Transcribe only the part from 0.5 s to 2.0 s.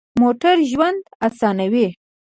د ژوند اسانوي.